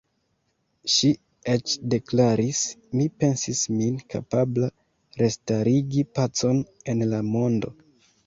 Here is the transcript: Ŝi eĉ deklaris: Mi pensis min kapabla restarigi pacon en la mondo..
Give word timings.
Ŝi 0.93 1.09
eĉ 1.55 1.73
deklaris: 1.93 2.61
Mi 2.95 3.03
pensis 3.23 3.61
min 3.75 3.99
kapabla 4.15 4.71
restarigi 5.21 6.05
pacon 6.21 6.65
en 6.95 7.07
la 7.13 7.21
mondo.. 7.31 7.73